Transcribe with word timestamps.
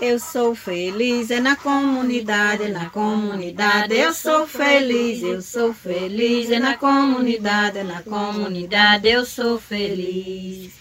Eu 0.00 0.18
sou 0.18 0.54
feliz, 0.54 1.30
é 1.30 1.40
na 1.40 1.56
comunidade, 1.56 2.64
é 2.64 2.68
na 2.68 2.88
comunidade. 2.88 3.94
Eu 3.94 4.14
sou 4.14 4.46
feliz, 4.46 5.22
eu 5.22 5.42
sou 5.42 5.74
feliz, 5.74 6.50
é 6.50 6.58
na 6.58 6.74
comunidade, 6.78 7.78
é 7.78 7.84
na 7.84 8.00
comunidade. 8.02 9.06
Eu 9.06 9.26
sou 9.26 9.60
feliz. 9.60 10.72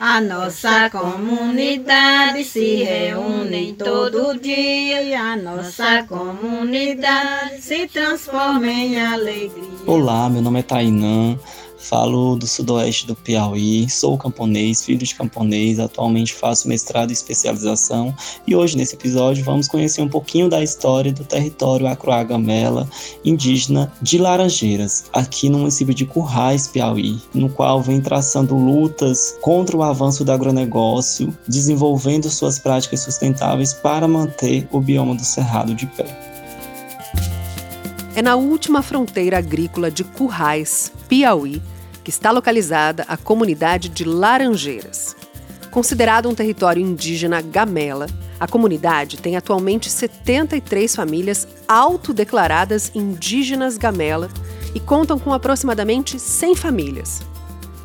A 0.00 0.20
nossa 0.20 0.88
comunidade 0.90 2.44
se 2.44 2.82
reúne 2.82 3.74
todo 3.74 4.40
dia 4.40 5.20
a 5.20 5.36
nossa 5.36 6.02
comunidade 6.04 7.60
se 7.60 7.86
transforma 7.86 8.66
em 8.66 9.00
alegria. 9.00 9.62
Olá, 9.86 10.28
meu 10.28 10.42
nome 10.42 10.58
é 10.60 10.62
Tainã. 10.62 11.38
Falo 11.82 12.36
do 12.36 12.46
sudoeste 12.46 13.08
do 13.08 13.14
Piauí, 13.16 13.90
sou 13.90 14.16
camponês, 14.16 14.84
filho 14.84 15.04
de 15.04 15.14
camponês, 15.14 15.80
atualmente 15.80 16.32
faço 16.32 16.68
mestrado 16.68 17.10
e 17.10 17.12
especialização 17.12 18.14
e 18.46 18.54
hoje 18.54 18.76
nesse 18.76 18.94
episódio 18.94 19.44
vamos 19.44 19.66
conhecer 19.66 20.00
um 20.00 20.08
pouquinho 20.08 20.48
da 20.48 20.62
história 20.62 21.12
do 21.12 21.24
território 21.24 21.88
Acroagamela, 21.88 22.88
indígena 23.24 23.92
de 24.00 24.16
Laranjeiras, 24.16 25.06
aqui 25.12 25.48
no 25.48 25.58
município 25.58 25.92
de 25.92 26.06
Currais, 26.06 26.68
Piauí, 26.68 27.20
no 27.34 27.50
qual 27.50 27.82
vem 27.82 28.00
traçando 28.00 28.54
lutas 28.54 29.36
contra 29.40 29.76
o 29.76 29.82
avanço 29.82 30.24
do 30.24 30.30
agronegócio, 30.30 31.36
desenvolvendo 31.48 32.30
suas 32.30 32.60
práticas 32.60 33.00
sustentáveis 33.00 33.74
para 33.74 34.06
manter 34.06 34.68
o 34.70 34.80
bioma 34.80 35.16
do 35.16 35.24
Cerrado 35.24 35.74
de 35.74 35.86
pé. 35.86 36.32
É 38.14 38.20
na 38.20 38.36
última 38.36 38.82
fronteira 38.82 39.38
agrícola 39.38 39.90
de 39.90 40.04
Currais, 40.04 40.92
Piauí, 41.08 41.62
que 42.02 42.10
está 42.10 42.30
localizada 42.30 43.04
a 43.08 43.16
comunidade 43.16 43.88
de 43.88 44.04
Laranjeiras. 44.04 45.16
Considerado 45.70 46.28
um 46.28 46.34
território 46.34 46.82
indígena 46.82 47.40
gamela, 47.40 48.06
a 48.38 48.46
comunidade 48.46 49.16
tem 49.16 49.36
atualmente 49.36 49.88
73 49.88 50.94
famílias 50.94 51.48
autodeclaradas 51.66 52.90
indígenas 52.94 53.78
gamela 53.78 54.28
e 54.74 54.80
contam 54.80 55.18
com 55.18 55.32
aproximadamente 55.32 56.18
100 56.18 56.56
famílias. 56.56 57.22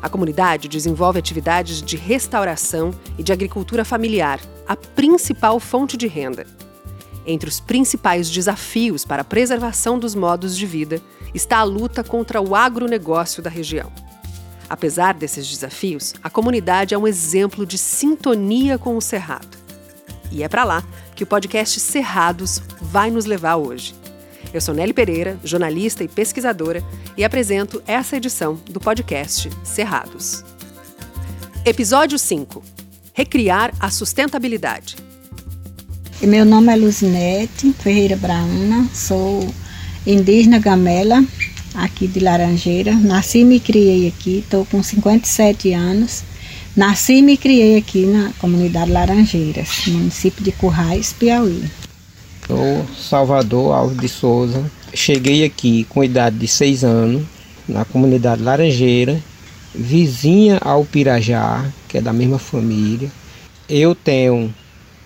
A 0.00 0.08
comunidade 0.08 0.68
desenvolve 0.68 1.18
atividades 1.18 1.82
de 1.82 1.96
restauração 1.96 2.92
e 3.18 3.22
de 3.22 3.32
agricultura 3.32 3.84
familiar, 3.84 4.40
a 4.66 4.76
principal 4.76 5.58
fonte 5.58 5.96
de 5.96 6.06
renda. 6.06 6.46
Entre 7.26 7.48
os 7.48 7.60
principais 7.60 8.30
desafios 8.30 9.04
para 9.04 9.22
a 9.22 9.24
preservação 9.24 9.98
dos 9.98 10.14
modos 10.14 10.56
de 10.56 10.66
vida 10.66 11.00
está 11.34 11.58
a 11.58 11.64
luta 11.64 12.02
contra 12.02 12.40
o 12.40 12.54
agronegócio 12.54 13.42
da 13.42 13.50
região. 13.50 13.92
Apesar 14.68 15.14
desses 15.14 15.48
desafios, 15.48 16.14
a 16.22 16.28
comunidade 16.28 16.94
é 16.94 16.98
um 16.98 17.06
exemplo 17.06 17.64
de 17.64 17.78
sintonia 17.78 18.78
com 18.78 18.96
o 18.96 19.00
Cerrado. 19.00 19.56
E 20.30 20.42
é 20.42 20.48
para 20.48 20.64
lá 20.64 20.84
que 21.14 21.24
o 21.24 21.26
podcast 21.26 21.80
Cerrados 21.80 22.60
vai 22.80 23.10
nos 23.10 23.24
levar 23.24 23.56
hoje. 23.56 23.94
Eu 24.52 24.60
sou 24.60 24.74
Nelly 24.74 24.92
Pereira, 24.92 25.38
jornalista 25.42 26.04
e 26.04 26.08
pesquisadora, 26.08 26.82
e 27.16 27.24
apresento 27.24 27.82
essa 27.86 28.16
edição 28.16 28.54
do 28.70 28.80
podcast 28.80 29.50
Cerrados. 29.64 30.44
Episódio 31.64 32.18
5 32.18 32.62
Recriar 33.12 33.74
a 33.80 33.90
sustentabilidade. 33.90 34.96
Meu 36.22 36.44
nome 36.44 36.72
é 36.72 36.76
Luzinete 36.76 37.72
Ferreira 37.72 38.16
Brauna, 38.16 38.88
sou 38.94 39.40
indígena 40.06 40.58
gamela, 40.58 41.24
aqui 41.74 42.06
de 42.06 42.20
Laranjeira. 42.20 42.94
Nasci 42.94 43.38
e 43.38 43.44
me 43.44 43.60
criei 43.60 44.08
aqui, 44.08 44.38
estou 44.38 44.64
com 44.66 44.82
57 44.82 45.72
anos. 45.72 46.22
Nasci 46.76 47.14
e 47.14 47.22
me 47.22 47.36
criei 47.36 47.76
aqui 47.76 48.06
na 48.06 48.30
comunidade 48.38 48.90
Laranjeiras, 48.90 49.86
município 49.86 50.44
de 50.44 50.52
Currais, 50.52 51.12
Piauí. 51.12 51.64
Sou 52.46 52.86
Salvador 52.96 53.74
Alves 53.74 53.98
de 53.98 54.08
Souza. 54.08 54.70
Cheguei 54.94 55.44
aqui 55.44 55.84
com 55.88 56.02
idade 56.02 56.38
de 56.38 56.48
6 56.48 56.84
anos, 56.84 57.22
na 57.68 57.84
comunidade 57.84 58.42
Laranjeira, 58.42 59.20
vizinha 59.74 60.58
ao 60.62 60.84
Pirajá, 60.84 61.64
que 61.88 61.98
é 61.98 62.00
da 62.00 62.12
mesma 62.12 62.38
família. 62.38 63.10
Eu 63.68 63.94
tenho 63.94 64.54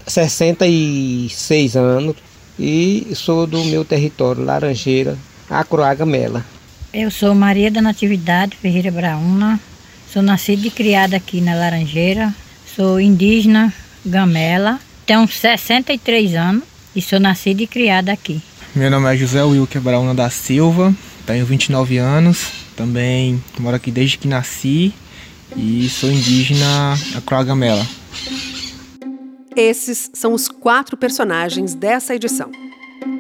66 0.07 1.77
anos 1.77 2.17
e 2.63 3.13
sou 3.17 3.45
do 3.45 3.65
meu 3.65 3.85
território, 3.85 4.45
Laranjeira, 4.45 5.19
Acroaga 5.51 6.07
Mela. 6.07 6.45
Eu 6.95 7.11
sou 7.11 7.35
Maria 7.35 7.71
da 7.71 7.83
Natividade 7.83 8.57
Ferreira 8.57 8.91
Brauna, 8.91 9.59
sou 10.13 10.23
nascida 10.23 10.69
e 10.69 10.71
criada 10.71 11.17
aqui 11.17 11.41
na 11.41 11.55
Laranjeira, 11.57 12.33
sou 12.77 13.01
indígena 13.01 13.75
Gamela, 14.07 14.79
tenho 15.05 15.27
63 15.27 16.35
anos 16.37 16.63
e 16.95 17.03
sou 17.03 17.19
nascida 17.19 17.65
e 17.65 17.67
criada 17.67 18.13
aqui. 18.13 18.41
Meu 18.77 18.91
nome 18.91 19.13
é 19.13 19.17
José 19.17 19.43
Wilker 19.43 19.81
Brauna 19.81 20.15
da 20.15 20.31
Silva, 20.31 20.95
tenho 21.27 21.45
29 21.45 21.99
anos, 21.99 22.47
também 22.77 23.43
moro 23.59 23.75
aqui 23.75 23.91
desde 23.91 24.19
que 24.19 24.29
nasci 24.29 24.95
e 25.57 25.89
sou 25.89 26.11
indígena 26.11 26.97
Acroaga 27.17 27.57
Mela. 27.57 27.85
Esses 29.55 30.11
são 30.15 30.33
os 30.33 30.49
quatro 30.49 30.97
personagens 30.97 31.75
dessa 31.75 32.15
edição. 32.15 32.51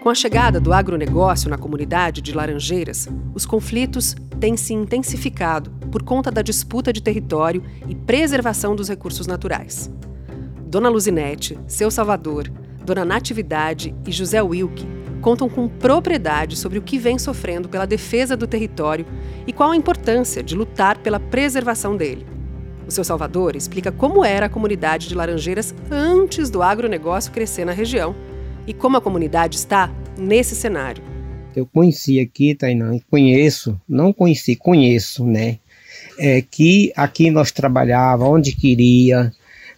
Com 0.01 0.09
a 0.09 0.15
chegada 0.15 0.59
do 0.59 0.73
agronegócio 0.73 1.51
na 1.51 1.59
comunidade 1.59 2.23
de 2.23 2.33
Laranjeiras, 2.33 3.07
os 3.35 3.45
conflitos 3.45 4.17
têm 4.41 4.57
se 4.57 4.73
intensificado 4.73 5.71
por 5.91 6.03
conta 6.03 6.31
da 6.31 6.41
disputa 6.41 6.91
de 6.91 7.03
território 7.03 7.63
e 7.87 7.95
preservação 7.95 8.75
dos 8.75 8.89
recursos 8.89 9.27
naturais. 9.27 9.93
Dona 10.67 10.89
Luzinete, 10.89 11.59
seu 11.67 11.91
Salvador, 11.91 12.49
Dona 12.83 13.05
Natividade 13.05 13.95
e 14.07 14.11
José 14.11 14.41
Wilke 14.41 14.87
contam 15.21 15.51
com 15.51 15.69
propriedade 15.69 16.57
sobre 16.57 16.79
o 16.79 16.83
que 16.83 16.99
vem 16.99 17.19
sofrendo 17.19 17.69
pela 17.69 17.87
defesa 17.87 18.35
do 18.37 18.47
território 18.47 19.05
e 19.47 19.53
qual 19.53 19.71
a 19.71 19.77
importância 19.77 20.43
de 20.43 20.57
lutar 20.57 20.97
pela 20.99 21.21
preservação 21.21 21.95
dele. 21.95 22.32
O 22.87 22.91
seu 22.91 23.05
Salvador 23.05 23.57
explica 23.57 23.93
como 23.93 24.25
era 24.25 24.47
a 24.47 24.49
comunidade 24.49 25.09
de 25.09 25.15
Laranjeiras 25.15 25.75
antes 25.91 26.51
do 26.51 26.63
agronegócio 26.63 27.33
crescer 27.33 27.65
na 27.65 27.73
região 27.73 28.15
e 28.67 28.73
como 28.73 28.97
a 28.97 29.01
comunidade 29.01 29.57
está 29.57 29.91
nesse 30.19 30.55
cenário. 30.55 31.03
Eu 31.55 31.67
conheci 31.67 32.19
aqui, 32.19 32.55
Tainã, 32.55 32.99
conheço, 33.11 33.79
não 33.89 34.13
conheci, 34.13 34.57
conheço, 34.57 35.25
né? 35.27 35.59
É, 36.19 36.43
que 36.43 36.93
aqui 36.97 37.31
nós 37.31 37.53
trabalhava 37.53 38.25
onde 38.25 38.53
queria, 38.53 39.33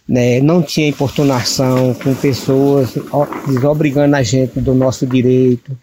né? 0.07 0.39
não 0.39 0.61
tinha 0.61 0.87
importunação 0.87 1.93
com 1.95 2.13
pessoas 2.15 2.93
desobrigando 3.47 4.15
a 4.15 4.23
gente 4.23 4.59
do 4.59 4.73
nosso 4.73 5.05
direito, 5.05 5.77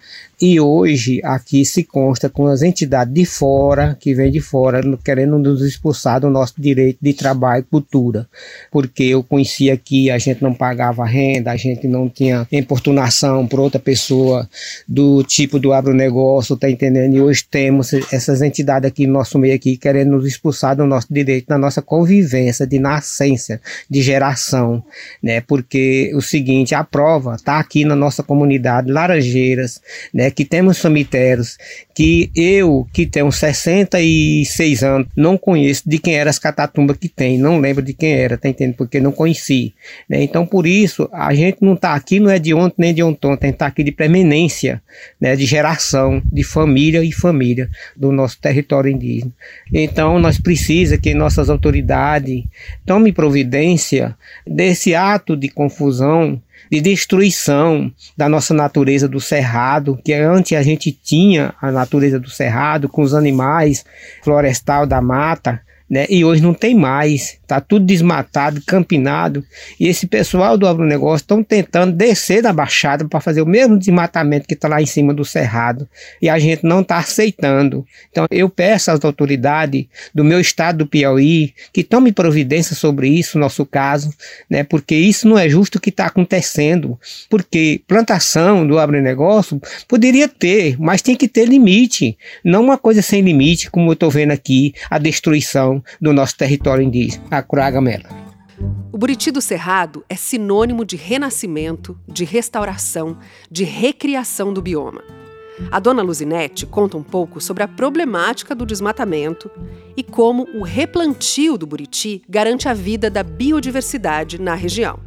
e 0.44 0.58
hoje 0.58 1.20
aqui 1.22 1.64
se 1.64 1.84
consta 1.84 2.28
com 2.28 2.48
as 2.48 2.62
entidades 2.62 3.14
de 3.14 3.24
fora, 3.24 3.96
que 4.00 4.12
vem 4.12 4.28
de 4.28 4.40
fora, 4.40 4.80
querendo 5.04 5.38
nos 5.38 5.62
expulsar 5.62 6.20
do 6.20 6.28
nosso 6.28 6.54
direito 6.58 6.98
de 7.00 7.14
trabalho 7.14 7.60
e 7.60 7.70
cultura. 7.70 8.26
Porque 8.68 9.04
eu 9.04 9.22
conhecia 9.22 9.76
que 9.76 10.10
a 10.10 10.18
gente 10.18 10.42
não 10.42 10.52
pagava 10.52 11.06
renda, 11.06 11.52
a 11.52 11.56
gente 11.56 11.86
não 11.86 12.08
tinha 12.08 12.44
importunação 12.50 13.46
por 13.46 13.60
outra 13.60 13.78
pessoa 13.78 14.50
do 14.88 15.22
tipo 15.22 15.60
do 15.60 15.72
agronegócio, 15.72 16.56
tá 16.56 16.68
entendendo? 16.68 17.14
E 17.14 17.20
hoje 17.20 17.44
temos 17.48 17.92
essas 18.12 18.42
entidades 18.42 18.88
aqui 18.88 19.06
no 19.06 19.12
nosso 19.12 19.38
meio 19.38 19.54
aqui 19.54 19.76
querendo 19.76 20.10
nos 20.10 20.26
expulsar 20.26 20.74
do 20.74 20.84
nosso 20.84 21.06
direito, 21.08 21.46
da 21.46 21.56
nossa 21.56 21.80
convivência, 21.80 22.66
de 22.66 22.80
nascença, 22.80 23.60
de 23.88 24.02
geração, 24.02 24.82
né? 25.22 25.40
Porque 25.40 26.10
o 26.16 26.20
seguinte, 26.20 26.74
a 26.74 26.82
prova 26.82 27.36
está 27.36 27.60
aqui 27.60 27.84
na 27.84 27.94
nossa 27.94 28.24
comunidade, 28.24 28.90
Laranjeiras, 28.90 29.80
né? 30.12 30.31
Que 30.32 30.44
temos 30.44 30.78
cemitérios 30.78 31.56
que 31.94 32.30
eu, 32.34 32.86
que 32.92 33.06
tenho 33.06 33.30
66 33.30 34.82
anos, 34.82 35.08
não 35.16 35.36
conheço 35.36 35.82
de 35.86 35.98
quem 35.98 36.16
era 36.16 36.30
as 36.30 36.38
catatumbas 36.38 36.96
que 36.96 37.08
tem, 37.08 37.38
não 37.38 37.58
lembro 37.58 37.82
de 37.82 37.92
quem 37.92 38.12
era, 38.12 38.38
tá 38.38 38.48
entendendo? 38.48 38.76
Porque 38.76 39.00
não 39.00 39.12
conheci. 39.12 39.74
Né? 40.08 40.22
Então, 40.22 40.46
por 40.46 40.66
isso, 40.66 41.08
a 41.12 41.34
gente 41.34 41.58
não 41.60 41.74
está 41.74 41.94
aqui, 41.94 42.18
não 42.18 42.30
é 42.30 42.38
de 42.38 42.54
ontem 42.54 42.76
nem 42.78 42.94
de 42.94 43.02
ontem, 43.02 43.28
a 43.28 43.32
gente 43.32 43.54
está 43.54 43.66
aqui 43.66 43.84
de 43.84 43.92
preeminência, 43.92 44.82
né? 45.20 45.36
de 45.36 45.44
geração, 45.44 46.22
de 46.32 46.42
família 46.42 47.04
e 47.04 47.12
família 47.12 47.68
do 47.96 48.10
nosso 48.10 48.40
território 48.40 48.90
indígena. 48.90 49.32
Então, 49.72 50.18
nós 50.18 50.38
precisamos 50.38 50.72
que 51.00 51.12
nossas 51.12 51.50
autoridades 51.50 52.44
tomem 52.86 53.12
providência 53.12 54.16
desse 54.46 54.94
ato 54.94 55.36
de 55.36 55.48
confusão 55.48 56.40
de 56.70 56.80
destruição 56.80 57.92
da 58.16 58.28
nossa 58.28 58.54
natureza 58.54 59.08
do 59.08 59.20
cerrado, 59.20 59.98
que 60.04 60.12
antes 60.12 60.56
a 60.56 60.62
gente 60.62 60.92
tinha 60.92 61.54
a 61.60 61.70
natureza 61.70 62.18
do 62.18 62.30
cerrado 62.30 62.88
com 62.88 63.02
os 63.02 63.14
animais 63.14 63.84
florestal 64.22 64.86
da 64.86 65.00
mata, 65.00 65.60
né? 65.88 66.06
E 66.08 66.24
hoje 66.24 66.42
não 66.42 66.54
tem 66.54 66.74
mais, 66.74 67.38
Está 67.52 67.60
tudo 67.60 67.84
desmatado, 67.84 68.62
campinado. 68.66 69.44
E 69.78 69.86
esse 69.86 70.06
pessoal 70.06 70.56
do 70.56 70.66
agronegócio 70.66 71.22
estão 71.22 71.44
tentando 71.44 71.92
descer 71.92 72.40
da 72.40 72.50
baixada 72.50 73.06
para 73.06 73.20
fazer 73.20 73.42
o 73.42 73.46
mesmo 73.46 73.78
desmatamento 73.78 74.48
que 74.48 74.54
está 74.54 74.68
lá 74.68 74.80
em 74.80 74.86
cima 74.86 75.12
do 75.12 75.22
cerrado. 75.22 75.86
E 76.20 76.30
a 76.30 76.38
gente 76.38 76.64
não 76.64 76.80
está 76.80 76.96
aceitando. 76.96 77.84
Então 78.10 78.24
eu 78.30 78.48
peço 78.48 78.90
às 78.90 79.04
autoridades 79.04 79.84
do 80.14 80.24
meu 80.24 80.40
estado 80.40 80.78
do 80.78 80.86
Piauí 80.86 81.52
que 81.74 81.84
tomem 81.84 82.10
providência 82.10 82.74
sobre 82.74 83.08
isso, 83.08 83.38
nosso 83.38 83.66
caso, 83.66 84.10
né? 84.48 84.64
porque 84.64 84.94
isso 84.94 85.28
não 85.28 85.38
é 85.38 85.46
justo 85.46 85.76
o 85.76 85.80
que 85.80 85.90
está 85.90 86.06
acontecendo. 86.06 86.98
Porque 87.28 87.82
plantação 87.86 88.66
do 88.66 88.78
agronegócio 88.78 89.60
poderia 89.86 90.26
ter, 90.26 90.80
mas 90.80 91.02
tem 91.02 91.14
que 91.14 91.28
ter 91.28 91.46
limite. 91.46 92.16
Não 92.42 92.62
uma 92.62 92.78
coisa 92.78 93.02
sem 93.02 93.20
limite, 93.20 93.70
como 93.70 93.90
eu 93.90 93.92
estou 93.92 94.10
vendo 94.10 94.30
aqui, 94.30 94.72
a 94.88 94.96
destruição 94.96 95.84
do 96.00 96.14
nosso 96.14 96.34
território 96.34 96.82
indígena, 96.82 97.41
a 97.42 97.44
Curagamela. 97.44 98.08
O 98.92 98.96
Buriti 98.96 99.30
do 99.30 99.40
Cerrado 99.40 100.04
é 100.08 100.14
sinônimo 100.14 100.84
de 100.84 100.96
renascimento, 100.96 101.98
de 102.06 102.24
restauração, 102.24 103.18
de 103.50 103.64
recriação 103.64 104.52
do 104.52 104.62
bioma. 104.62 105.02
A 105.70 105.78
dona 105.78 106.02
Luzinete 106.02 106.64
conta 106.64 106.96
um 106.96 107.02
pouco 107.02 107.40
sobre 107.40 107.62
a 107.62 107.68
problemática 107.68 108.54
do 108.54 108.64
desmatamento 108.64 109.50
e 109.96 110.02
como 110.02 110.44
o 110.54 110.62
replantio 110.62 111.58
do 111.58 111.66
Buriti 111.66 112.22
garante 112.28 112.68
a 112.68 112.74
vida 112.74 113.10
da 113.10 113.22
biodiversidade 113.22 114.40
na 114.40 114.54
região. 114.54 114.98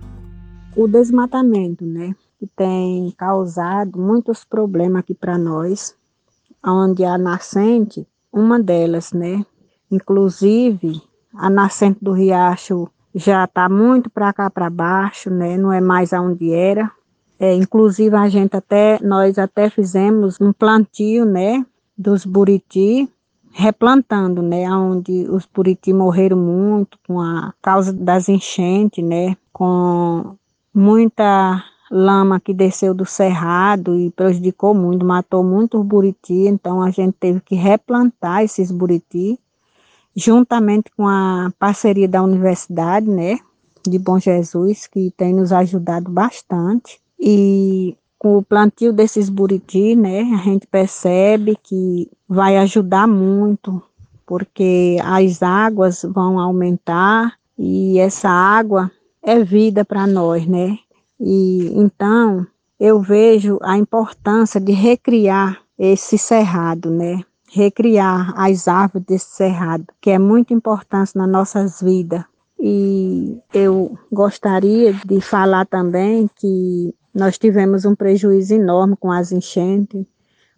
O 0.76 0.88
desmatamento, 0.88 1.86
né, 1.86 2.14
que 2.38 2.48
tem 2.48 3.14
causado 3.18 3.98
muitos 3.98 4.44
problemas 4.44 5.00
aqui 5.00 5.16
para 5.16 5.38
nós, 5.38 5.96
onde 6.64 7.04
a 7.04 7.18
nascente, 7.18 8.06
uma 8.32 8.60
delas, 8.60 9.14
né, 9.14 9.46
inclusive 9.90 11.02
a 11.38 11.50
nascente 11.50 12.00
do 12.02 12.12
riacho 12.12 12.90
já 13.14 13.46
está 13.46 13.70
muito 13.70 14.10
para 14.10 14.34
cá 14.34 14.50
para 14.50 14.70
baixo, 14.70 15.30
né, 15.30 15.58
não 15.58 15.72
é 15.72 15.80
mais 15.80 16.14
aonde 16.14 16.52
era. 16.52 16.92
É, 17.40 17.54
inclusive 17.54 18.16
a 18.16 18.28
gente 18.30 18.56
até 18.56 19.00
nós 19.02 19.38
até 19.38 19.70
fizemos 19.70 20.40
um 20.40 20.54
plantio, 20.54 21.26
né, 21.26 21.66
dos 21.98 22.26
buriti, 22.26 23.10
replantando, 23.52 24.42
né, 24.42 24.70
onde 24.70 25.26
os 25.30 25.46
buriti 25.46 25.94
morreram 25.94 26.38
muito 26.38 26.98
com 27.08 27.22
a 27.22 27.54
causa 27.62 27.94
das 27.94 28.28
enchentes, 28.28 29.04
né, 29.04 29.38
com 29.54 30.36
muita 30.74 31.64
lama 31.90 32.40
que 32.40 32.54
desceu 32.54 32.94
do 32.94 33.06
cerrado 33.06 33.98
e 33.98 34.12
prejudicou 34.12 34.74
muito, 34.74 35.06
matou 35.06 35.44
muitos 35.44 35.82
buriti, 35.86 36.48
então 36.48 36.82
a 36.82 36.90
gente 36.90 37.16
teve 37.18 37.40
que 37.40 37.56
replantar 37.56 38.44
esses 38.44 38.72
buriti, 38.72 39.40
juntamente 40.16 40.90
com 40.96 41.08
a 41.08 41.52
parceria 41.60 42.08
da 42.08 42.24
universidade, 42.24 43.08
né, 43.08 43.38
de 43.86 44.00
Bom 44.00 44.20
Jesus, 44.20 44.88
que 44.88 45.12
tem 45.16 45.34
nos 45.34 45.52
ajudado 45.52 46.10
bastante. 46.10 47.00
E 47.20 47.96
com 48.18 48.38
o 48.38 48.44
plantio 48.44 48.94
desses 48.94 49.30
buriti, 49.30 49.96
né, 49.96 50.22
a 50.34 50.44
gente 50.44 50.66
percebe 50.68 51.58
que 51.62 52.10
vai 52.28 52.58
ajudar 52.58 53.08
muito, 53.08 53.82
porque 54.26 54.98
as 55.04 55.44
águas 55.44 56.02
vão 56.04 56.40
aumentar 56.40 57.34
e 57.58 58.00
essa 58.00 58.30
água 58.30 58.92
é 59.22 59.44
vida 59.44 59.86
para 59.86 60.08
nós, 60.08 60.46
né? 60.48 60.78
E 61.20 61.72
então 61.76 62.46
eu 62.80 63.00
vejo 63.00 63.58
a 63.62 63.78
importância 63.78 64.60
de 64.60 64.72
recriar 64.72 65.62
esse 65.78 66.18
cerrado, 66.18 66.90
né? 66.90 67.24
Recriar 67.56 68.34
as 68.36 68.68
árvores 68.68 69.08
desse 69.08 69.28
cerrado, 69.28 69.86
que 70.02 70.10
é 70.10 70.20
muito 70.20 70.54
importante 70.54 71.16
nas 71.16 71.30
nossas 71.30 71.82
vidas. 71.82 72.22
E 72.60 73.40
eu 73.54 73.98
gostaria 74.12 74.92
de 75.06 75.22
falar 75.22 75.66
também 75.66 76.30
que 76.36 76.94
nós 77.14 77.38
tivemos 77.38 77.86
um 77.86 77.96
prejuízo 77.96 78.56
enorme 78.56 78.98
com 79.00 79.10
as 79.10 79.32
enchentes, 79.32 80.06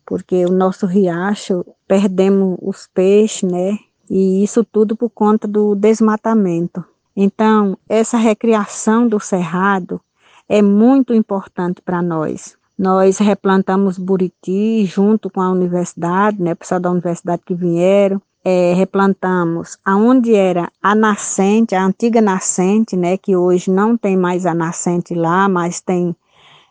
porque 0.08 0.44
o 0.44 0.52
nosso 0.52 0.88
riacho 0.88 1.64
perdemos 1.88 2.58
os 2.64 2.88
peixes, 2.92 3.48
né? 3.48 3.78
E 4.10 4.44
isso 4.44 4.64
tudo 4.64 4.96
por 4.96 5.12
conta 5.12 5.48
do 5.48 5.76
desmatamento. 5.76 6.84
Então, 7.16 7.78
essa 7.88 8.18
recriação 8.18 9.08
do 9.08 9.20
cerrado 9.20 10.02
é 10.50 10.64
muito 10.64 11.14
importante 11.14 11.80
para 11.80 12.02
nós. 12.02 12.57
Nós 12.78 13.18
replantamos 13.18 13.98
Buriti 13.98 14.86
junto 14.86 15.30
com 15.30 15.42
a 15.42 15.50
universidade, 15.50 16.42
né, 16.42 16.54
pessoal 16.54 16.80
da 16.80 16.92
universidade 16.92 17.42
que 17.46 17.56
vieram, 17.56 18.22
é, 18.46 18.74
replantamos 18.74 19.78
aonde 19.84 20.36
era 20.36 20.72
a 20.82 20.94
nascente, 20.94 21.76
a 21.76 21.84
antiga 21.84 22.22
nascente, 22.22 22.96
né, 22.96 23.18
que 23.18 23.36
hoje 23.36 23.72
não 23.72 23.98
tem 23.98 24.16
mais 24.16 24.46
a 24.46 24.54
nascente 24.54 25.16
lá, 25.16 25.50
mas 25.50 25.82
tem 25.82 26.16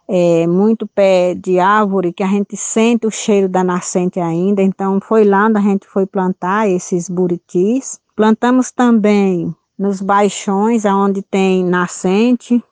é, 0.08 0.46
muito 0.46 0.86
pé 0.86 1.34
de 1.34 1.58
árvore 1.58 2.12
que 2.12 2.22
a 2.22 2.28
gente 2.28 2.56
sente 2.56 3.06
o 3.06 3.10
cheiro 3.10 3.48
da 3.48 3.64
nascente 3.64 4.20
ainda. 4.20 4.62
Então 4.62 5.00
foi 5.00 5.24
lá 5.24 5.46
onde 5.46 5.58
a 5.58 5.62
gente 5.62 5.86
foi 5.86 6.06
plantar 6.06 6.68
esses 6.68 7.08
buritis. 7.08 8.00
Plantamos 8.14 8.70
também 8.70 9.54
nos 9.78 10.00
baixões, 10.00 10.86
aonde 10.86 11.20
tem 11.20 11.64
nascente, 11.64 12.62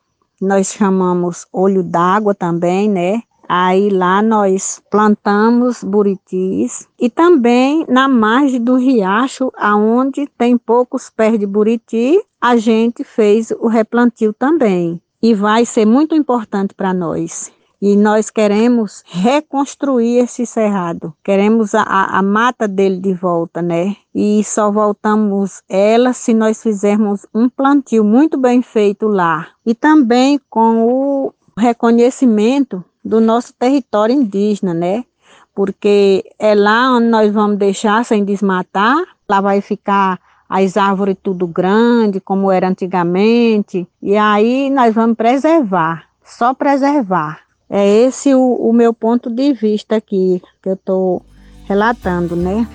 nós 0.41 0.73
chamamos 0.73 1.45
olho 1.53 1.83
d'água 1.83 2.33
também, 2.33 2.89
né? 2.89 3.21
Aí 3.47 3.89
lá 3.89 4.21
nós 4.21 4.81
plantamos 4.89 5.83
buritis 5.83 6.87
e 6.99 7.09
também 7.09 7.85
na 7.87 8.07
margem 8.07 8.61
do 8.61 8.75
riacho, 8.75 9.51
aonde 9.55 10.27
tem 10.37 10.57
poucos 10.57 11.09
pés 11.09 11.39
de 11.39 11.45
buriti, 11.45 12.21
a 12.41 12.57
gente 12.57 13.03
fez 13.03 13.51
o 13.51 13.67
replantio 13.67 14.33
também. 14.33 15.01
E 15.21 15.33
vai 15.33 15.65
ser 15.65 15.85
muito 15.85 16.13
importante 16.13 16.73
para 16.73 16.93
nós. 16.93 17.51
E 17.81 17.95
nós 17.95 18.29
queremos 18.29 19.03
reconstruir 19.05 20.17
esse 20.17 20.45
cerrado, 20.45 21.13
queremos 21.23 21.75
a, 21.75 21.81
a, 21.81 22.19
a, 22.19 22.21
mata 22.21 22.67
dele 22.67 22.97
de 22.97 23.13
volta, 23.13 23.61
né? 23.61 23.95
E 24.13 24.43
só 24.43 24.71
voltamos 24.71 25.61
ela 25.69 26.13
se 26.13 26.33
nós 26.33 26.63
fizermos 26.63 27.25
um 27.33 27.49
plantio 27.49 28.03
muito 28.03 28.37
bem 28.37 28.61
feito 28.61 29.07
lá. 29.07 29.49
E 29.65 29.75
também 29.75 30.39
com 30.49 30.87
o 30.87 31.33
reconhecimento 31.57 32.83
do 33.05 33.21
nosso 33.21 33.53
território 33.53 34.15
indígena, 34.15 34.73
né? 34.73 35.05
Porque 35.53 36.25
é 36.39 36.55
lá 36.55 36.97
onde 36.97 37.05
nós 37.07 37.31
vamos 37.31 37.57
deixar 37.57 38.03
sem 38.03 38.25
desmatar, 38.25 38.97
lá 39.29 39.39
vai 39.39 39.61
ficar 39.61 40.19
as 40.49 40.75
árvores 40.75 41.15
tudo 41.21 41.45
grande, 41.45 42.19
como 42.19 42.51
era 42.51 42.67
antigamente, 42.67 43.87
e 44.01 44.17
aí 44.17 44.69
nós 44.69 44.93
vamos 44.93 45.15
preservar, 45.15 46.05
só 46.23 46.53
preservar. 46.53 47.41
É 47.69 47.87
esse 47.87 48.33
o, 48.33 48.41
o 48.41 48.73
meu 48.73 48.93
ponto 48.93 49.29
de 49.29 49.53
vista 49.53 49.95
aqui, 49.95 50.41
que 50.61 50.69
eu 50.69 50.73
estou 50.73 51.25
relatando, 51.65 52.35
né? 52.35 52.67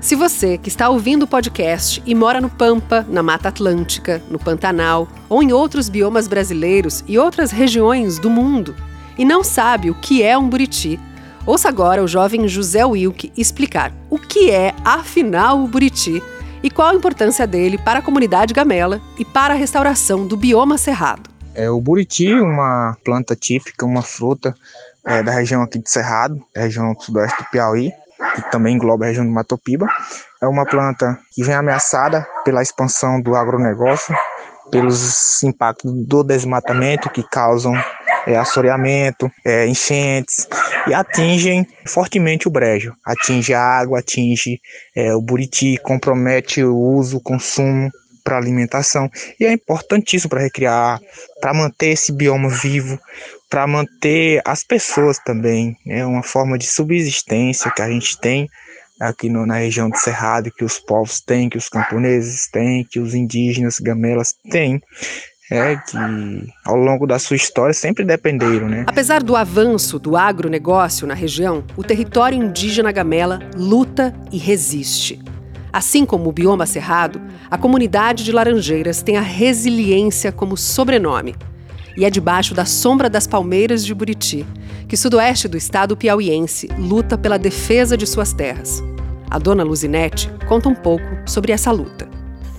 Se 0.00 0.16
você 0.16 0.58
que 0.58 0.68
está 0.68 0.88
ouvindo 0.88 1.22
o 1.22 1.28
podcast 1.28 2.02
e 2.04 2.14
mora 2.14 2.40
no 2.40 2.50
Pampa, 2.50 3.06
na 3.08 3.22
Mata 3.22 3.48
Atlântica, 3.48 4.20
no 4.28 4.38
Pantanal 4.38 5.06
ou 5.28 5.40
em 5.40 5.52
outros 5.52 5.88
biomas 5.88 6.26
brasileiros 6.26 7.04
e 7.06 7.16
outras 7.16 7.52
regiões 7.52 8.18
do 8.18 8.28
mundo 8.28 8.74
e 9.18 9.24
não 9.24 9.44
sabe 9.44 9.90
o 9.90 9.94
que 9.94 10.22
é 10.22 10.36
um 10.36 10.48
buriti, 10.48 10.98
ouça 11.46 11.68
agora 11.68 12.02
o 12.02 12.08
jovem 12.08 12.46
José 12.48 12.84
Wilke 12.84 13.32
explicar 13.36 13.92
o 14.08 14.18
que 14.18 14.50
é, 14.50 14.74
afinal, 14.84 15.62
o 15.62 15.66
buriti 15.66 16.22
e 16.62 16.70
qual 16.70 16.90
a 16.90 16.94
importância 16.94 17.46
dele 17.46 17.76
para 17.76 17.98
a 17.98 18.02
comunidade 18.02 18.54
gamela 18.54 19.00
e 19.18 19.24
para 19.24 19.54
a 19.54 19.56
restauração 19.56 20.26
do 20.26 20.36
bioma 20.36 20.78
cerrado. 20.78 21.30
É 21.54 21.68
o 21.68 21.80
buriti, 21.80 22.32
uma 22.32 22.96
planta 23.04 23.36
típica, 23.36 23.84
uma 23.84 24.00
fruta 24.00 24.54
é, 25.04 25.22
da 25.22 25.32
região 25.32 25.62
aqui 25.62 25.78
de 25.78 25.90
Cerrado, 25.90 26.40
região 26.54 26.94
sudoeste 26.98 27.42
do 27.42 27.50
Piauí, 27.50 27.92
que 28.34 28.50
também 28.50 28.76
engloba 28.76 29.04
a 29.04 29.08
região 29.08 29.26
do 29.26 29.32
Matopiba. 29.32 29.86
É 30.40 30.46
uma 30.46 30.64
planta 30.64 31.18
que 31.32 31.42
vem 31.42 31.54
ameaçada 31.54 32.26
pela 32.44 32.62
expansão 32.62 33.20
do 33.20 33.34
agronegócio, 33.34 34.16
pelos 34.70 35.42
impactos 35.42 35.92
do 35.92 36.22
desmatamento 36.22 37.10
que 37.10 37.22
causam 37.22 37.74
é, 38.26 38.36
assoreamento, 38.36 39.30
é, 39.44 39.66
enchentes 39.66 40.48
e 40.86 40.94
atingem 40.94 41.66
fortemente 41.86 42.48
o 42.48 42.50
brejo. 42.50 42.94
Atinge 43.04 43.54
a 43.54 43.60
água, 43.60 44.00
atinge 44.00 44.60
é, 44.94 45.14
o 45.14 45.20
buriti, 45.20 45.78
compromete 45.82 46.62
o 46.62 46.76
uso, 46.76 47.18
o 47.18 47.22
consumo 47.22 47.90
para 48.22 48.38
alimentação 48.38 49.10
e 49.38 49.44
é 49.44 49.52
importantíssimo 49.52 50.30
para 50.30 50.42
recriar, 50.42 51.00
para 51.40 51.52
manter 51.52 51.88
esse 51.88 52.12
bioma 52.12 52.48
vivo, 52.48 52.98
para 53.50 53.66
manter 53.66 54.40
as 54.44 54.62
pessoas 54.62 55.18
também. 55.18 55.76
É 55.86 56.06
uma 56.06 56.22
forma 56.22 56.56
de 56.56 56.66
subsistência 56.66 57.70
que 57.70 57.82
a 57.82 57.90
gente 57.90 58.18
tem 58.20 58.48
aqui 59.00 59.28
no, 59.28 59.44
na 59.44 59.56
região 59.56 59.90
do 59.90 59.96
Cerrado, 59.96 60.52
que 60.52 60.64
os 60.64 60.78
povos 60.78 61.20
têm, 61.20 61.48
que 61.48 61.58
os 61.58 61.68
camponeses 61.68 62.48
têm, 62.48 62.86
que 62.88 63.00
os 63.00 63.14
indígenas, 63.14 63.78
gamelas 63.78 64.34
têm. 64.50 64.80
É 65.52 65.76
que 65.76 65.96
ao 66.64 66.76
longo 66.76 67.06
da 67.06 67.18
sua 67.18 67.36
história 67.36 67.74
sempre 67.74 68.04
dependeram, 68.04 68.68
né? 68.68 68.84
Apesar 68.86 69.22
do 69.22 69.36
avanço 69.36 69.98
do 69.98 70.16
agronegócio 70.16 71.06
na 71.06 71.14
região, 71.14 71.62
o 71.76 71.84
território 71.84 72.38
indígena 72.38 72.90
gamela 72.90 73.38
luta 73.56 74.14
e 74.32 74.38
resiste. 74.38 75.20
Assim 75.72 76.04
como 76.04 76.28
o 76.28 76.32
bioma 76.32 76.66
cerrado, 76.66 77.20
a 77.50 77.56
comunidade 77.56 78.24
de 78.24 78.32
Laranjeiras 78.32 79.02
tem 79.02 79.16
a 79.16 79.22
resiliência 79.22 80.30
como 80.30 80.56
sobrenome. 80.56 81.34
E 81.96 82.04
é 82.04 82.10
debaixo 82.10 82.54
da 82.54 82.64
sombra 82.64 83.10
das 83.10 83.26
palmeiras 83.26 83.84
de 83.84 83.94
Buriti 83.94 84.46
que 84.92 84.96
sudoeste 84.96 85.48
do 85.48 85.56
estado 85.56 85.96
piauiense 85.96 86.68
luta 86.76 87.16
pela 87.16 87.38
defesa 87.38 87.96
de 87.96 88.06
suas 88.06 88.34
terras. 88.34 88.84
A 89.30 89.38
dona 89.38 89.62
Luzinete 89.62 90.30
conta 90.46 90.68
um 90.68 90.74
pouco 90.74 91.06
sobre 91.24 91.50
essa 91.50 91.70
luta. 91.72 92.11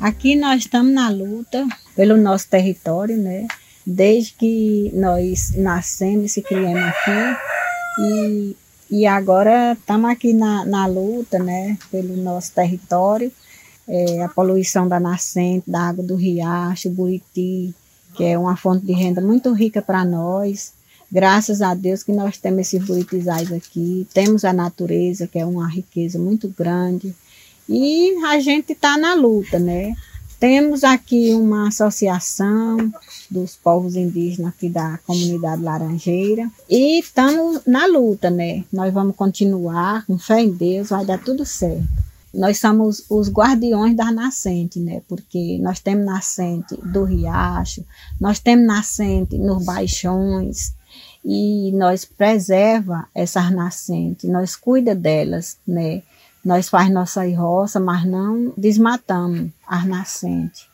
Aqui 0.04 0.36
nós 0.36 0.60
estamos 0.60 0.94
na 0.94 1.10
luta 1.10 1.66
pelo 1.96 2.18
nosso 2.18 2.48
território, 2.50 3.18
né? 3.18 3.48
Desde 3.86 4.34
que 4.34 4.92
nós 4.94 5.54
nascemos 5.56 6.38
e 6.38 6.42
criamos 6.42 6.84
aqui. 6.84 8.02
E 8.02 8.56
e 8.96 9.08
agora 9.08 9.74
estamos 9.74 10.12
aqui 10.12 10.34
na, 10.34 10.64
na 10.66 10.86
luta, 10.86 11.40
né, 11.40 11.76
pelo 11.90 12.16
nosso 12.16 12.52
território, 12.52 13.32
é, 13.88 14.22
a 14.22 14.30
poluição 14.30 14.88
da 14.88 15.00
nascente, 15.00 15.68
da 15.68 15.90
água 15.90 16.04
do 16.04 16.16
riacho, 16.16 16.92
Buriti, 16.92 17.74
que 18.14 18.24
é 18.24 18.38
uma 18.38 18.56
fonte 18.56 18.86
de 18.86 18.94
renda 18.94 19.20
muito 19.20 19.52
rica 19.52 19.82
para 19.82 20.06
nós. 20.06 20.74
Graças 21.12 21.60
a 21.60 21.74
Deus 21.74 22.04
que 22.04 22.12
nós 22.12 22.38
temos 22.38 22.60
esses 22.62 22.86
buritizais 22.86 23.52
aqui, 23.52 24.08
temos 24.14 24.46
a 24.46 24.54
natureza, 24.54 25.26
que 25.26 25.40
é 25.40 25.46
uma 25.46 25.68
riqueza 25.68 26.20
muito 26.20 26.48
grande, 26.50 27.16
e 27.68 28.16
a 28.26 28.40
gente 28.40 28.74
está 28.74 28.98
na 28.98 29.14
luta, 29.14 29.60
né? 29.60 29.96
Temos 30.40 30.84
aqui 30.84 31.34
uma 31.34 31.70
associação 31.70 32.92
dos 33.32 33.56
povos 33.56 33.96
indígenas 33.96 34.54
aqui 34.54 34.68
da 34.68 35.00
comunidade 35.08 35.62
Laranjeira 35.62 36.52
e 36.70 37.00
estamos 37.00 37.62
na 37.66 37.86
luta, 37.86 38.30
né? 38.30 38.66
Nós 38.72 38.94
vamos 38.94 39.16
continuar 39.16 40.06
com 40.06 40.20
fé 40.20 40.42
em 40.42 40.52
Deus, 40.52 40.90
vai 40.90 41.06
dar 41.06 41.18
tudo 41.18 41.46
certo. 41.46 41.88
Nós 42.34 42.60
somos 42.60 43.06
os 43.10 43.30
guardiões 43.30 43.96
da 43.96 44.12
nascente, 44.12 44.80
né? 44.80 45.02
Porque 45.08 45.60
nós 45.62 45.80
temos 45.80 46.06
nascente 46.06 46.76
do 46.76 47.06
riacho, 47.06 47.86
nós 48.20 48.40
temos 48.40 48.66
nascente 48.66 49.38
nos 49.38 49.64
baixões 49.64 50.74
e 51.24 51.72
nós 51.74 52.04
preserva 52.04 53.08
essas 53.16 53.50
nascentes, 53.50 54.30
nós 54.30 54.58
cuida 54.58 54.94
delas, 54.94 55.58
né? 55.66 56.02
Nós 56.44 56.70
faz 56.70 56.90
nossa 56.90 57.24
roça, 57.36 57.80
mas 57.80 58.06
não 58.06 58.52
desmatamos 58.58 59.50
as 59.68 59.86
nascentes. 59.86 60.66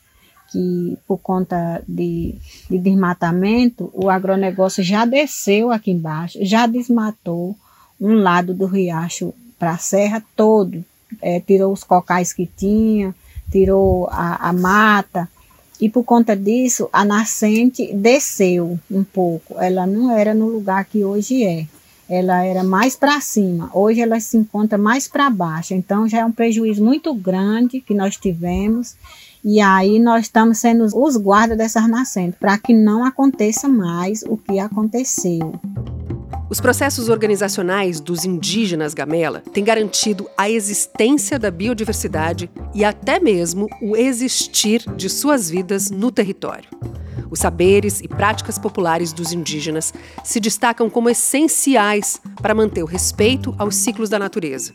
Que 0.51 0.97
por 1.07 1.19
conta 1.19 1.83
de, 1.87 2.35
de 2.69 2.79
desmatamento, 2.79 3.91
o 3.93 4.09
agronegócio 4.09 4.83
já 4.83 5.05
desceu 5.05 5.71
aqui 5.71 5.91
embaixo, 5.91 6.39
já 6.41 6.65
desmatou 6.65 7.55
um 8.01 8.15
lado 8.15 8.53
do 8.53 8.65
riacho 8.65 9.33
para 9.59 9.71
a 9.71 9.77
serra 9.77 10.23
todo. 10.35 10.83
É, 11.21 11.39
tirou 11.39 11.71
os 11.71 11.83
cocais 11.83 12.33
que 12.33 12.47
tinha, 12.47 13.13
tirou 13.51 14.07
a, 14.11 14.49
a 14.49 14.53
mata, 14.53 15.29
e 15.79 15.87
por 15.87 16.03
conta 16.03 16.35
disso 16.35 16.89
a 16.91 17.05
nascente 17.05 17.93
desceu 17.93 18.77
um 18.91 19.03
pouco. 19.03 19.55
Ela 19.59 19.87
não 19.87 20.11
era 20.11 20.33
no 20.33 20.47
lugar 20.47 20.83
que 20.85 21.05
hoje 21.05 21.43
é 21.43 21.65
ela 22.09 22.43
era 22.43 22.63
mais 22.63 22.95
para 22.95 23.21
cima, 23.21 23.69
hoje 23.73 24.01
ela 24.01 24.19
se 24.19 24.35
encontra 24.35 24.77
mais 24.77 25.07
para 25.07 25.29
baixo. 25.29 25.73
Então 25.73 26.07
já 26.07 26.19
é 26.19 26.25
um 26.25 26.31
prejuízo 26.31 26.83
muito 26.83 27.13
grande 27.13 27.79
que 27.79 27.93
nós 27.93 28.17
tivemos. 28.17 28.95
E 29.43 29.61
aí 29.61 29.99
nós 29.99 30.23
estamos 30.25 30.57
sendo 30.57 30.83
os 30.83 31.15
guardas 31.15 31.57
dessas 31.57 31.87
nascentes, 31.87 32.37
para 32.37 32.57
que 32.57 32.73
não 32.73 33.05
aconteça 33.05 33.69
mais 33.69 34.21
o 34.23 34.35
que 34.35 34.59
aconteceu. 34.59 35.53
Os 36.49 36.59
processos 36.59 37.09
organizacionais 37.09 37.99
dos 37.99 38.25
indígenas 38.25 38.95
Gamela 38.95 39.43
têm 39.53 39.63
garantido 39.63 40.27
a 40.35 40.49
existência 40.49 41.37
da 41.37 41.51
biodiversidade 41.51 42.49
e 42.73 42.83
até 42.83 43.19
mesmo 43.19 43.67
o 43.79 43.95
existir 43.95 44.83
de 44.95 45.07
suas 45.09 45.47
vidas 45.47 45.91
no 45.91 46.11
território. 46.11 46.67
Os 47.29 47.37
saberes 47.37 48.01
e 48.01 48.07
práticas 48.07 48.57
populares 48.57 49.13
dos 49.13 49.31
indígenas 49.31 49.93
se 50.23 50.39
destacam 50.39 50.89
como 50.89 51.07
essenciais 51.07 52.19
para 52.41 52.55
manter 52.55 52.81
o 52.81 52.87
respeito 52.87 53.53
aos 53.59 53.75
ciclos 53.75 54.09
da 54.09 54.17
natureza. 54.17 54.73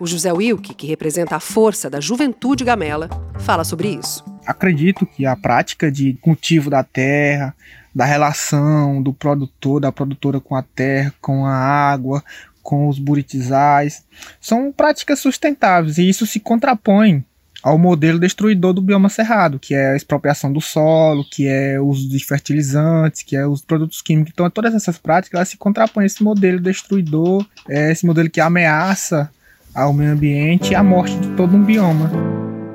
O 0.00 0.06
José 0.06 0.32
Wilke, 0.32 0.74
que 0.74 0.86
representa 0.86 1.36
a 1.36 1.40
força 1.40 1.90
da 1.90 2.00
juventude 2.00 2.64
gamela, 2.64 3.10
fala 3.38 3.64
sobre 3.64 3.88
isso. 3.88 4.24
Acredito 4.46 5.04
que 5.04 5.26
a 5.26 5.36
prática 5.36 5.92
de 5.92 6.14
cultivo 6.14 6.70
da 6.70 6.82
terra, 6.82 7.54
da 7.94 8.04
relação 8.04 9.02
do 9.02 9.12
produtor, 9.12 9.80
da 9.80 9.92
produtora 9.92 10.40
com 10.40 10.56
a 10.56 10.62
terra, 10.62 11.14
com 11.20 11.46
a 11.46 11.54
água, 11.54 12.22
com 12.62 12.88
os 12.88 12.98
buritizais, 12.98 14.04
são 14.40 14.72
práticas 14.72 15.18
sustentáveis 15.18 15.98
e 15.98 16.08
isso 16.08 16.26
se 16.26 16.40
contrapõe 16.40 17.24
ao 17.62 17.78
modelo 17.78 18.18
destruidor 18.18 18.72
do 18.72 18.82
bioma 18.82 19.08
cerrado, 19.08 19.58
que 19.58 19.74
é 19.74 19.92
a 19.92 19.96
expropriação 19.96 20.52
do 20.52 20.60
solo, 20.60 21.24
que 21.30 21.46
é 21.46 21.78
o 21.78 21.86
uso 21.86 22.08
de 22.08 22.18
fertilizantes, 22.24 23.22
que 23.22 23.36
é 23.36 23.46
os 23.46 23.62
produtos 23.62 24.02
químicos. 24.02 24.32
Então, 24.32 24.50
todas 24.50 24.74
essas 24.74 24.98
práticas 24.98 25.38
elas 25.38 25.48
se 25.48 25.56
contrapõem 25.56 26.04
a 26.04 26.06
esse 26.06 26.22
modelo 26.22 26.58
destruidor, 26.58 27.46
é 27.68 27.92
esse 27.92 28.04
modelo 28.04 28.28
que 28.28 28.40
ameaça 28.40 29.30
ao 29.72 29.92
meio 29.92 30.10
ambiente 30.10 30.72
e 30.72 30.74
a 30.74 30.82
morte 30.82 31.16
de 31.16 31.28
todo 31.36 31.56
um 31.56 31.62
bioma. 31.62 32.10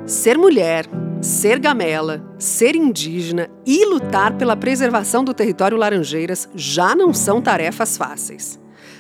Ser 0.05 0.37
mulher, 0.37 0.85
ser 1.21 1.59
gamela, 1.59 2.23
ser 2.37 2.75
indígena 2.75 3.49
e 3.65 3.85
lutar 3.85 4.37
pela 4.37 4.55
preservação 4.55 5.23
do 5.23 5.33
território 5.33 5.77
Laranjeiras 5.77 6.47
já 6.55 6.95
não 6.95 7.13
são 7.13 7.41
tarefas 7.41 7.97
fáceis. 7.97 8.59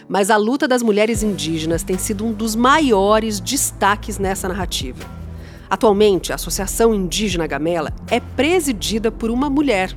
Mas 0.09 0.29
a 0.29 0.37
luta 0.37 0.67
das 0.67 0.81
mulheres 0.81 1.21
indígenas 1.21 1.83
tem 1.83 1.97
sido 1.97 2.25
um 2.25 2.33
dos 2.33 2.55
maiores 2.55 3.39
destaques 3.39 4.17
nessa 4.17 4.47
narrativa. 4.47 5.05
Atualmente, 5.69 6.31
a 6.31 6.35
Associação 6.35 6.93
Indígena 6.93 7.45
Gamela 7.45 7.93
é 8.09 8.19
presidida 8.19 9.11
por 9.11 9.29
uma 9.29 9.49
mulher, 9.49 9.95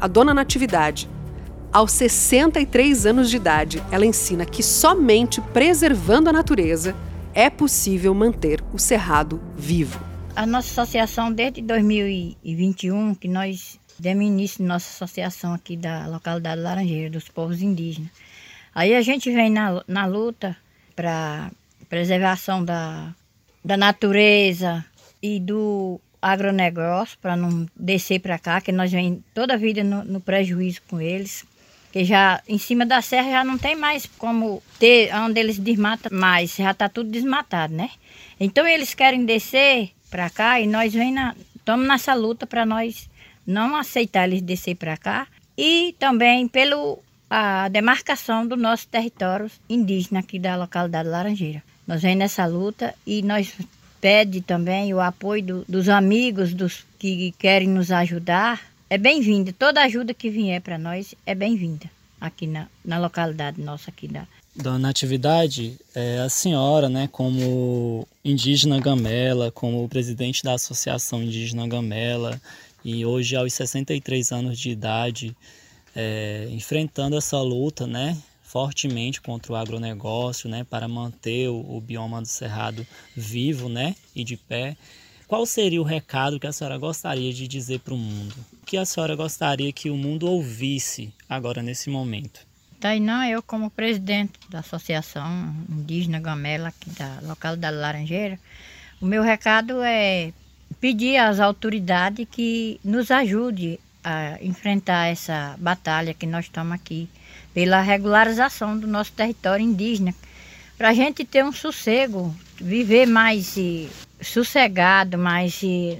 a 0.00 0.08
Dona 0.08 0.32
Natividade. 0.32 1.08
Aos 1.72 1.92
63 1.92 3.06
anos 3.06 3.30
de 3.30 3.36
idade, 3.36 3.82
ela 3.92 4.06
ensina 4.06 4.44
que 4.44 4.62
somente 4.62 5.40
preservando 5.40 6.30
a 6.30 6.32
natureza 6.32 6.96
é 7.34 7.48
possível 7.48 8.14
manter 8.14 8.64
o 8.72 8.78
cerrado 8.78 9.40
vivo. 9.56 10.09
A 10.40 10.46
nossa 10.46 10.70
associação, 10.70 11.30
desde 11.30 11.60
2021, 11.60 13.14
que 13.14 13.28
nós 13.28 13.78
demos 13.98 14.24
início 14.24 14.64
nossa 14.64 14.88
associação 14.88 15.52
aqui 15.52 15.76
da 15.76 16.06
localidade 16.06 16.62
Laranjeira, 16.62 17.10
dos 17.10 17.28
povos 17.28 17.60
indígenas. 17.60 18.10
Aí 18.74 18.94
a 18.94 19.02
gente 19.02 19.30
vem 19.30 19.50
na, 19.50 19.84
na 19.86 20.06
luta 20.06 20.56
para 20.96 21.50
preservação 21.90 22.64
da, 22.64 23.14
da 23.62 23.76
natureza, 23.76 24.82
e 25.22 25.38
do 25.38 26.00
agronegócio, 26.22 27.18
para 27.20 27.36
não 27.36 27.66
descer 27.76 28.18
para 28.20 28.38
cá, 28.38 28.62
que 28.62 28.72
nós 28.72 28.90
vem 28.90 29.22
toda 29.34 29.52
a 29.52 29.58
vida 29.58 29.84
no, 29.84 30.02
no, 30.04 30.22
prejuízo 30.22 30.80
com 30.88 30.98
eles. 30.98 31.44
Que 31.92 32.02
já 32.02 32.40
em 32.48 32.56
cima 32.56 32.86
da 32.86 33.02
serra 33.02 33.30
já 33.30 33.44
não 33.44 33.58
tem 33.58 33.76
mais 33.76 34.06
como 34.16 34.62
ter 34.78 35.14
onde 35.16 35.38
eles 35.38 35.58
desmatam 35.58 36.16
mais, 36.18 36.56
já 36.56 36.70
está 36.70 36.88
tudo 36.88 37.10
desmatado, 37.10 37.74
né? 37.74 37.90
Então 38.38 38.66
eles 38.66 38.94
querem 38.94 39.26
descer 39.26 39.90
para 40.10 40.28
cá 40.28 40.60
e 40.60 40.66
nós 40.66 40.92
vem 40.92 41.12
na, 41.12 41.34
estamos 41.54 41.86
nessa 41.86 42.14
luta 42.14 42.46
para 42.46 42.66
nós 42.66 43.08
não 43.46 43.76
aceitar 43.76 44.28
eles 44.28 44.42
descer 44.42 44.74
para 44.74 44.96
cá 44.96 45.26
e 45.56 45.94
também 45.98 46.48
pelo 46.48 46.98
a 47.30 47.68
demarcação 47.68 48.44
do 48.44 48.56
nosso 48.56 48.88
território 48.88 49.48
indígena 49.68 50.18
aqui 50.18 50.36
da 50.36 50.56
localidade 50.56 51.08
Laranjeira. 51.08 51.62
Nós 51.86 52.02
vem 52.02 52.16
nessa 52.16 52.44
luta 52.44 52.92
e 53.06 53.22
nós 53.22 53.54
pede 54.00 54.40
também 54.40 54.92
o 54.92 55.00
apoio 55.00 55.42
do, 55.42 55.64
dos 55.68 55.88
amigos 55.88 56.52
dos 56.52 56.84
que 56.98 57.32
querem 57.38 57.68
nos 57.68 57.92
ajudar, 57.92 58.60
é 58.88 58.98
bem-vinda. 58.98 59.54
Toda 59.56 59.82
ajuda 59.82 60.12
que 60.12 60.28
vier 60.28 60.60
para 60.60 60.76
nós 60.76 61.14
é 61.24 61.34
bem-vinda 61.34 61.88
aqui 62.20 62.46
na, 62.46 62.66
na 62.84 62.98
localidade 62.98 63.60
nossa 63.60 63.90
aqui 63.90 64.08
da. 64.08 64.26
Dona 64.54 64.80
Natividade, 64.80 65.78
é, 65.94 66.18
a 66.18 66.28
senhora, 66.28 66.88
né, 66.88 67.08
como 67.12 68.06
indígena 68.24 68.80
Gamela, 68.80 69.52
como 69.52 69.88
presidente 69.88 70.42
da 70.42 70.54
Associação 70.54 71.22
Indígena 71.22 71.68
Gamela, 71.68 72.40
e 72.84 73.06
hoje 73.06 73.36
aos 73.36 73.54
63 73.54 74.32
anos 74.32 74.58
de 74.58 74.70
idade, 74.70 75.36
é, 75.94 76.48
enfrentando 76.50 77.16
essa 77.16 77.40
luta, 77.40 77.86
né, 77.86 78.20
fortemente 78.42 79.20
contra 79.20 79.52
o 79.52 79.56
agronegócio, 79.56 80.50
né, 80.50 80.66
para 80.68 80.88
manter 80.88 81.48
o, 81.48 81.76
o 81.76 81.80
bioma 81.80 82.20
do 82.20 82.26
cerrado 82.26 82.84
vivo, 83.16 83.68
né, 83.68 83.94
e 84.16 84.24
de 84.24 84.36
pé. 84.36 84.76
Qual 85.28 85.46
seria 85.46 85.80
o 85.80 85.84
recado 85.84 86.40
que 86.40 86.46
a 86.48 86.52
senhora 86.52 86.76
gostaria 86.76 87.32
de 87.32 87.46
dizer 87.46 87.78
para 87.80 87.94
o 87.94 87.96
mundo? 87.96 88.34
O 88.60 88.66
que 88.66 88.76
a 88.76 88.84
senhora 88.84 89.14
gostaria 89.14 89.72
que 89.72 89.90
o 89.90 89.96
mundo 89.96 90.26
ouvisse 90.26 91.12
agora 91.28 91.62
nesse 91.62 91.88
momento? 91.88 92.49
Tainã, 92.80 93.28
eu 93.28 93.42
como 93.42 93.68
presidente 93.70 94.40
da 94.48 94.60
Associação 94.60 95.54
Indígena 95.68 96.18
Gamela 96.18 96.68
aqui 96.68 96.88
da 96.90 97.18
localidade 97.22 97.76
Laranjeira, 97.76 98.40
o 99.00 99.04
meu 99.06 99.22
recado 99.22 99.82
é 99.82 100.32
pedir 100.80 101.18
às 101.18 101.40
autoridades 101.40 102.26
que 102.30 102.80
nos 102.82 103.10
ajude 103.10 103.78
a 104.02 104.38
enfrentar 104.42 105.08
essa 105.08 105.56
batalha 105.58 106.14
que 106.14 106.24
nós 106.24 106.46
estamos 106.46 106.72
aqui 106.72 107.06
pela 107.52 107.82
regularização 107.82 108.78
do 108.78 108.86
nosso 108.86 109.12
território 109.12 109.64
indígena, 109.64 110.14
para 110.78 110.88
a 110.88 110.94
gente 110.94 111.22
ter 111.22 111.44
um 111.44 111.52
sossego, 111.52 112.34
viver 112.56 113.06
mais 113.06 113.56
sossegado, 114.22 115.18
mas 115.18 115.62
e, 115.62 115.98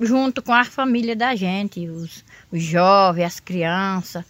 junto 0.00 0.40
com 0.40 0.54
a 0.54 0.64
família 0.64 1.14
da 1.14 1.34
gente, 1.34 1.86
os, 1.86 2.24
os 2.50 2.62
jovens, 2.62 3.24
as 3.24 3.40
crianças. 3.40 4.24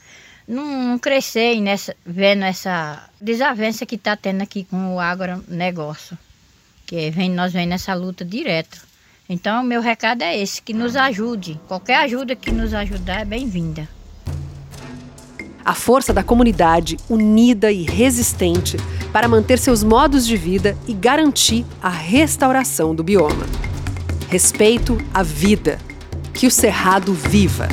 Não, 0.47 0.99
crescer 0.99 1.59
nessa, 1.61 1.97
vendo 2.05 2.45
essa 2.45 3.09
desavença 3.21 3.87
que 3.87 3.95
está 3.95 4.15
tendo 4.15 4.43
aqui 4.43 4.65
com 4.65 4.95
o 4.95 5.01
agronegócio. 5.01 6.19
Que 6.87 7.11
vem, 7.11 7.31
nós 7.31 7.53
vem 7.53 7.67
nessa 7.67 7.95
luta 7.95 8.25
direto. 8.25 8.87
Então, 9.27 9.63
meu 9.63 9.81
recado 9.81 10.23
é 10.23 10.37
esse, 10.39 10.61
que 10.61 10.75
nos 10.75 10.97
ajude. 10.97 11.59
Qualquer 11.67 11.97
ajuda 11.97 12.37
que 12.37 12.53
nos 12.53 12.75
ajudar 12.75 13.23
é 13.23 13.25
bem-vinda. 13.25 13.89
A 15.65 15.75
força 15.75 16.13
da 16.13 16.23
comunidade 16.23 16.99
unida 17.09 17.73
e 17.73 17.85
resistente 17.85 18.77
para 19.11 19.27
manter 19.27 19.59
seus 19.59 19.83
modos 19.83 20.27
de 20.27 20.37
vida 20.37 20.77
e 20.87 20.93
garantir 20.93 21.65
a 21.83 21.89
restauração 21.89 22.95
do 22.95 23.03
bioma. 23.03 23.47
Respeito 24.29 24.99
à 25.15 25.23
vida. 25.23 25.79
Que 26.35 26.47
o 26.47 26.51
Cerrado 26.51 27.15
viva! 27.15 27.67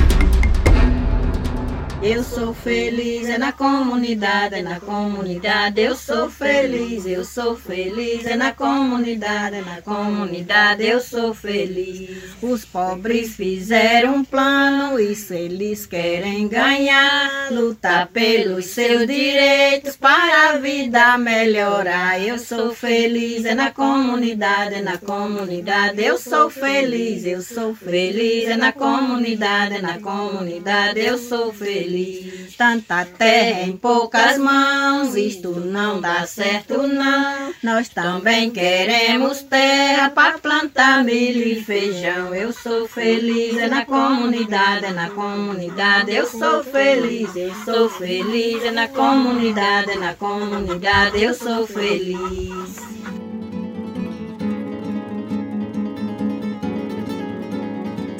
Eu 2.04 2.24
sou 2.24 2.52
feliz, 2.52 3.28
é 3.28 3.38
na 3.38 3.52
comunidade, 3.52 4.56
é 4.56 4.62
na 4.62 4.80
comunidade. 4.80 5.80
Eu 5.80 5.94
sou 5.94 6.28
feliz, 6.28 7.06
eu 7.06 7.24
sou 7.24 7.56
feliz, 7.56 8.26
é 8.26 8.34
na 8.34 8.52
comunidade, 8.52 9.58
é 9.58 9.60
na 9.60 9.80
comunidade. 9.80 10.84
Eu 10.84 11.00
sou 11.00 11.32
feliz. 11.32 12.10
Os 12.42 12.64
pobres 12.64 13.36
fizeram 13.36 14.16
um 14.16 14.24
plano, 14.24 14.98
isso 14.98 15.32
eles 15.32 15.86
querem 15.86 16.48
ganhar. 16.48 17.52
Lutar 17.52 18.08
pelos 18.08 18.64
seus 18.64 19.06
direitos 19.06 19.96
para 19.96 20.50
a 20.50 20.56
vida 20.56 21.16
melhorar. 21.18 22.20
Eu 22.20 22.36
sou 22.36 22.74
feliz, 22.74 23.44
é 23.44 23.54
na 23.54 23.70
comunidade, 23.70 24.74
é 24.74 24.82
na 24.82 24.98
comunidade. 24.98 26.02
Eu 26.02 26.18
sou 26.18 26.50
feliz, 26.50 27.24
eu 27.24 27.40
sou 27.40 27.76
feliz, 27.76 28.48
é 28.48 28.56
na 28.56 28.72
comunidade, 28.72 29.76
é 29.76 29.80
na 29.80 30.00
comunidade. 30.00 30.98
Eu 30.98 31.16
sou 31.16 31.52
feliz 31.52 31.91
feliz. 31.92 32.56
Tanta 32.56 33.04
terra 33.04 33.62
em 33.62 33.76
poucas 33.76 34.38
mãos, 34.38 35.14
isto 35.14 35.50
não 35.50 36.00
dá 36.00 36.26
certo 36.26 36.86
não. 36.86 37.52
Nós 37.62 37.88
também 37.88 38.50
queremos 38.50 39.42
terra 39.42 40.10
para 40.10 40.38
plantar 40.38 41.04
milho 41.04 41.46
e 41.46 41.62
feijão. 41.62 42.34
Eu 42.34 42.52
sou 42.52 42.88
feliz, 42.88 43.56
é 43.58 43.68
na 43.68 43.84
comunidade, 43.84 44.86
é 44.86 44.92
na 44.92 45.10
comunidade. 45.10 46.14
Eu 46.14 46.26
sou 46.26 46.64
feliz, 46.64 47.34
eu 47.36 47.54
sou 47.64 47.90
feliz, 47.90 48.64
é 48.64 48.70
na 48.70 48.88
comunidade, 48.88 49.90
é 49.90 49.96
na 49.96 50.14
comunidade. 50.14 51.22
Eu 51.22 51.34
sou 51.34 51.66
feliz. 51.66 52.92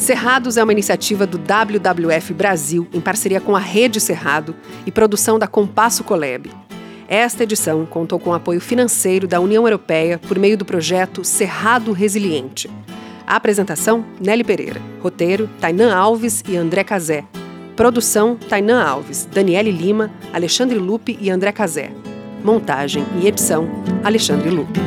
Cerrados 0.03 0.57
é 0.57 0.65
uma 0.65 0.73
iniciativa 0.73 1.25
do 1.29 1.39
WWF 1.39 2.35
Brasil, 2.35 2.89
em 2.93 3.01
parceria 3.01 3.41
com 3.41 3.55
a 3.55 3.61
Rede 3.61 4.01
Cerrado 4.01 4.53
e 4.85 4.91
produção 4.91 5.39
da 5.39 5.47
Compasso 5.47 6.03
Colab. 6.03 6.51
Esta 7.07 7.45
edição 7.45 7.87
contou 7.87 8.19
com 8.19 8.35
apoio 8.35 8.61
financeiro 8.61 9.29
da 9.29 9.39
União 9.39 9.65
Europeia 9.65 10.19
por 10.19 10.41
meio 10.41 10.59
do 10.59 10.65
projeto 10.65 11.23
Cerrado 11.23 11.93
Resiliente. 11.93 12.69
A 13.25 13.37
apresentação, 13.37 14.05
Nelly 14.21 14.43
Pereira. 14.43 14.83
Roteiro, 15.01 15.49
Tainan 15.61 15.95
Alves 15.95 16.43
e 16.49 16.57
André 16.57 16.83
Cazé. 16.83 17.23
Produção, 17.77 18.35
Tainan 18.35 18.83
Alves, 18.83 19.29
Daniele 19.33 19.71
Lima, 19.71 20.11
Alexandre 20.33 20.79
Lupe 20.79 21.17
e 21.21 21.31
André 21.31 21.53
Cazé. 21.53 21.93
Montagem 22.43 23.07
e 23.23 23.29
edição, 23.29 23.69
Alexandre 24.03 24.51
Lupe. 24.51 24.81